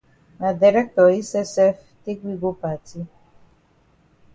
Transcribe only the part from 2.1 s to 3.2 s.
we go party.